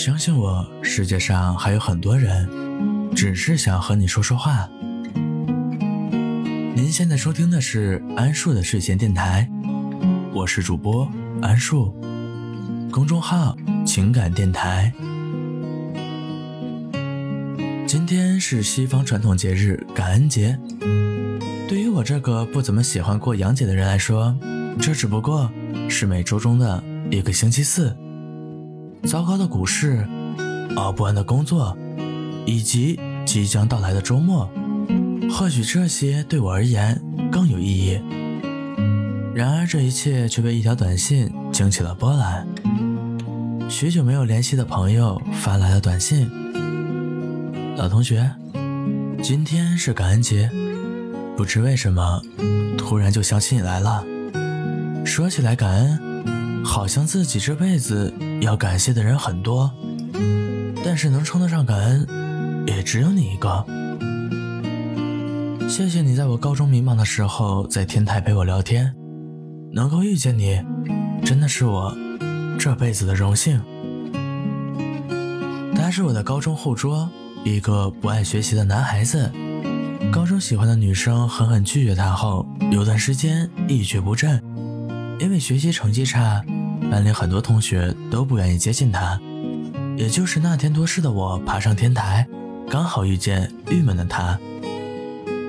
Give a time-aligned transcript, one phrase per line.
[0.00, 2.48] 相信我，世界上还有很多人，
[3.14, 4.66] 只是想和你说说话。
[6.74, 9.46] 您现在收听的是安树的睡前电台，
[10.32, 11.06] 我是主播
[11.42, 11.94] 安树，
[12.90, 13.54] 公众号
[13.84, 14.90] 情感电台。
[17.86, 20.58] 今天是西方传统节日感恩节，
[21.68, 24.34] 对于我这个不怎么喜欢过洋节的人来说，
[24.80, 25.52] 这只不过
[25.90, 27.94] 是每周中的一个星期四。
[29.04, 30.06] 糟糕的股市，
[30.76, 31.76] 熬不完的工作，
[32.46, 34.48] 以及即将到来的周末，
[35.30, 37.00] 或许这些对我而言
[37.30, 38.00] 更有意义。
[39.34, 42.46] 然而，这一切却被一条短信惊起了波澜。
[43.68, 46.30] 许久没有联系的朋友发来了短信
[47.76, 48.30] ：“老同学，
[49.22, 50.50] 今天是感恩节，
[51.36, 52.20] 不知为什么，
[52.76, 54.04] 突然就想起你来了。
[55.04, 56.00] 说起来感恩。”
[56.64, 59.70] 好像自己这辈子要感谢的人很多，
[60.84, 62.06] 但是能称得上感恩，
[62.66, 63.64] 也只有你一个。
[65.68, 68.92] 谢谢你在我高中迷茫的时候在天台陪我聊天，
[69.72, 70.60] 能够遇见你，
[71.24, 71.96] 真的是我
[72.58, 73.60] 这辈子的荣幸。
[75.74, 77.08] 他是我的高中后桌，
[77.44, 79.30] 一个不爱学习的男孩子。
[80.12, 84.42] 高中喜欢的女生狠狠拒绝他后，有段时间一蹶不振。
[85.20, 86.42] 因为学习成绩差，
[86.90, 89.18] 班里很多同学都不愿意接近他。
[89.96, 92.26] 也就是那天多事的我爬上天台，
[92.68, 94.38] 刚好遇见郁闷的他。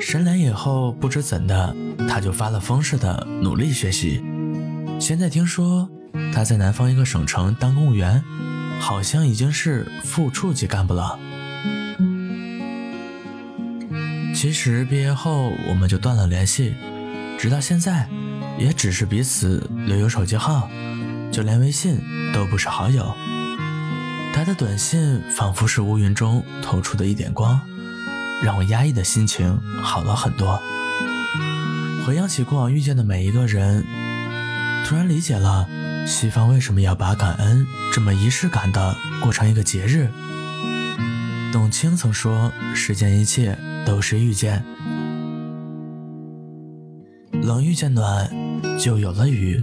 [0.00, 1.74] 神来以后，不知怎的，
[2.08, 4.22] 他就发了疯似的努力学习。
[4.98, 5.88] 现在听说
[6.32, 8.22] 他在南方一个省城当公务员，
[8.80, 11.18] 好像已经是副处级干部了。
[14.34, 16.74] 其实毕业后我们就断了联系，
[17.38, 18.08] 直到现在。
[18.58, 20.66] 也只是彼此留有手机号，
[21.32, 22.00] 就连微信
[22.32, 23.14] 都不是好友。
[24.34, 27.60] 他的短信仿佛是乌云中透出的一点光，
[28.42, 30.60] 让我压抑的心情好了很多。
[32.06, 33.84] 回想起过往遇见的每一个人，
[34.84, 35.68] 突然理解了
[36.06, 40.10] 西方为什么要把感恩这么仪式感的过成一个节日。
[41.52, 44.64] 董卿曾说：“世间一切都是遇见，
[47.32, 48.30] 冷遇见暖。”
[48.78, 49.62] 就有了雨，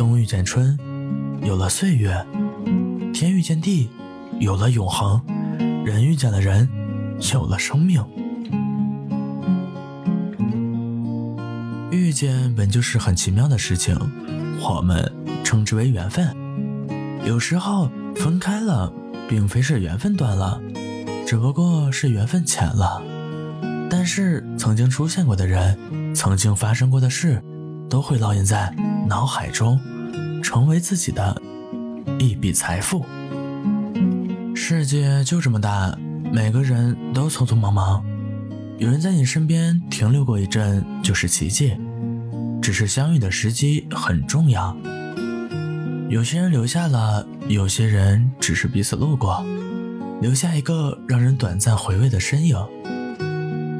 [0.00, 0.78] 冬遇见春，
[1.42, 2.24] 有了岁月；
[3.12, 3.90] 天遇见地，
[4.38, 5.20] 有了永恒；
[5.84, 6.66] 人遇见了人，
[7.34, 8.02] 有了生命。
[11.90, 13.94] 遇见本就是很奇妙的事情，
[14.62, 15.12] 我们
[15.44, 16.34] 称之为缘分。
[17.26, 18.90] 有时候分开了，
[19.28, 20.58] 并非是缘分断了，
[21.26, 23.02] 只不过是缘分浅了。
[23.90, 27.42] 但是曾经出现过的人，曾经发生过的事。
[27.90, 28.72] 都会烙印在
[29.08, 29.76] 脑海中，
[30.42, 31.40] 成为自己的
[32.18, 33.04] 一笔财富。
[34.54, 35.96] 世界就这么大，
[36.32, 38.04] 每个人都匆匆忙忙，
[38.78, 41.76] 有人在你身边停留过一阵就是奇迹。
[42.62, 44.76] 只是相遇的时机很重要。
[46.10, 49.42] 有些人留下了，有些人只是彼此路过，
[50.20, 52.56] 留下一个让人短暂回味的身影。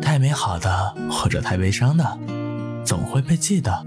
[0.00, 2.18] 太美好的或者太悲伤的，
[2.84, 3.84] 总会被记得。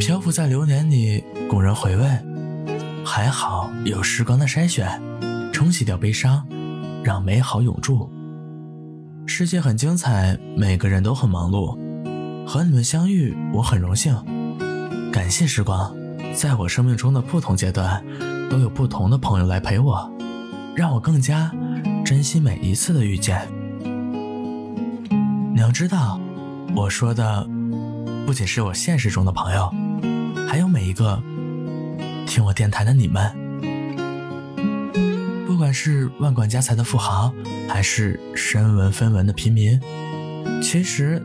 [0.00, 2.04] 漂浮在流年里，供人回味。
[3.04, 5.00] 还好有时光的筛选，
[5.52, 6.46] 冲洗掉悲伤，
[7.02, 8.10] 让美好永驻。
[9.26, 11.78] 世界很精彩，每个人都很忙碌。
[12.46, 14.14] 和你们相遇，我很荣幸。
[15.12, 15.94] 感谢时光，
[16.34, 18.04] 在我生命中的不同阶段，
[18.50, 20.10] 都有不同的朋友来陪我，
[20.74, 21.50] 让我更加
[22.04, 23.48] 珍惜每一次的遇见。
[25.54, 26.20] 你要知道，
[26.74, 27.48] 我说的。
[28.26, 29.70] 不仅是我现实中的朋友，
[30.48, 31.22] 还有每一个
[32.26, 33.30] 听我电台的你们。
[35.46, 37.32] 不管是万贯家财的富豪，
[37.68, 39.78] 还是身闻分文的平民，
[40.62, 41.22] 其实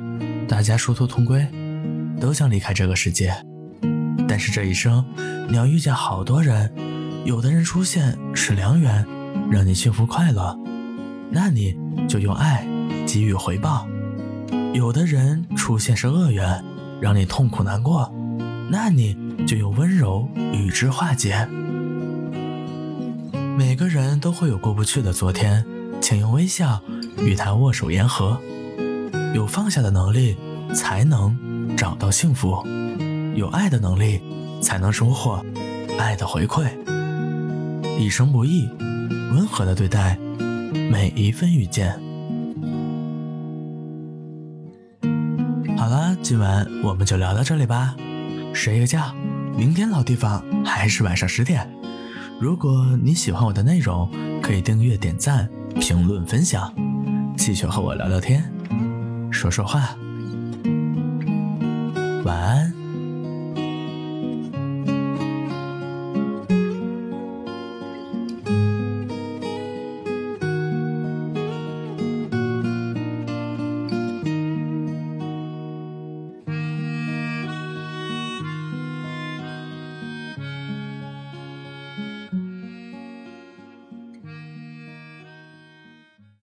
[0.48, 1.48] 大家殊途同归，
[2.20, 3.34] 都将离开这个世界。
[4.28, 5.04] 但是这一生，
[5.50, 6.70] 你要遇见好多人，
[7.24, 9.06] 有的人出现是良缘，
[9.50, 10.56] 让你幸福快乐，
[11.32, 11.76] 那你
[12.10, 12.68] 就用爱
[13.08, 13.88] 给予回报；
[14.74, 16.62] 有的人出现是恶缘。
[17.02, 18.14] 让你痛苦难过，
[18.70, 19.16] 那你
[19.48, 21.48] 就用温柔与之化解。
[23.58, 25.66] 每个人都会有过不去的昨天，
[26.02, 26.82] 请用微笑
[27.18, 28.40] 与他握手言和。
[29.34, 30.36] 有放下的能力，
[30.74, 32.64] 才能找到幸福；
[33.36, 34.22] 有爱的能力，
[34.62, 35.44] 才能收获
[35.98, 36.68] 爱的回馈。
[37.98, 38.68] 一生不易，
[39.34, 40.18] 温和的对待
[40.90, 42.00] 每一份遇见。
[45.80, 47.96] 好了今晚我们就聊到这里吧，
[48.54, 49.16] 睡个觉，
[49.56, 51.66] 明天老地方还是晚上十点。
[52.38, 54.12] 如果你喜欢我的内容，
[54.44, 55.50] 可以订阅、点赞、
[55.80, 56.70] 评论、分享，
[57.38, 58.44] 继续和我聊聊天，
[59.32, 59.96] 说说话。
[62.26, 62.79] 晚安。